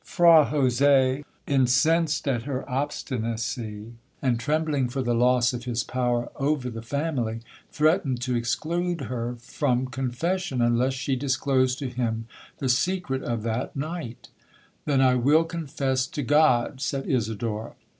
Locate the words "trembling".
4.39-4.89